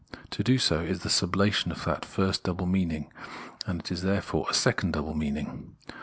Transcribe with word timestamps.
To 0.31 0.43
do 0.43 0.57
so 0.57 0.79
is 0.81 1.01
the 1.01 1.09
subla 1.09 1.53
tion 1.53 1.71
of 1.71 1.85
that 1.85 2.05
first 2.05 2.41
double 2.43 2.65
meaning, 2.65 3.13
and 3.67 3.83
is 3.91 4.01
therefore 4.01 4.47
a 4.49 4.53
second 4.55 4.93
double 4.93 5.13
meaning. 5.13 5.75